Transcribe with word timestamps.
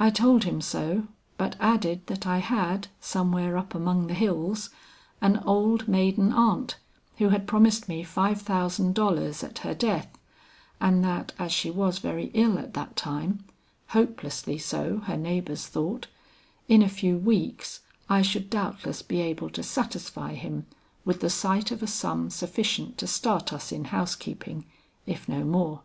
I 0.00 0.10
told 0.10 0.42
him 0.42 0.60
so, 0.60 1.06
but 1.38 1.54
added 1.60 2.08
that 2.08 2.26
I 2.26 2.38
had, 2.38 2.88
somewhere 3.00 3.56
up 3.56 3.72
among 3.72 4.08
the 4.08 4.14
hills, 4.14 4.70
an 5.20 5.36
old 5.46 5.86
maiden 5.86 6.32
aunt 6.32 6.74
who 7.18 7.28
had 7.28 7.46
promised 7.46 7.88
me 7.88 8.02
five 8.02 8.42
thousand 8.42 8.96
dollars 8.96 9.44
at 9.44 9.58
her 9.58 9.72
death; 9.72 10.08
and 10.80 11.04
that 11.04 11.34
as 11.38 11.52
she 11.52 11.70
was 11.70 12.00
very 12.00 12.32
ill 12.34 12.58
at 12.58 12.74
that 12.74 12.96
time 12.96 13.44
hopelessly 13.90 14.58
so, 14.58 14.98
her 15.04 15.16
neighbors 15.16 15.68
thought 15.68 16.08
in 16.66 16.82
a 16.82 16.88
few 16.88 17.16
weeks 17.16 17.82
I 18.08 18.22
should 18.22 18.50
doubtless 18.50 19.02
be 19.02 19.20
able 19.20 19.50
to 19.50 19.62
satisfy 19.62 20.34
him 20.34 20.66
with 21.04 21.20
the 21.20 21.30
sight 21.30 21.70
of 21.70 21.80
a 21.80 21.86
sum 21.86 22.28
sufficient 22.28 22.98
to 22.98 23.06
start 23.06 23.52
us 23.52 23.70
in 23.70 23.84
housekeeping, 23.84 24.64
if 25.06 25.28
no 25.28 25.44
more. 25.44 25.82